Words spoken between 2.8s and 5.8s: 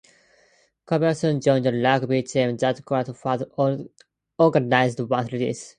Granado had organized once released.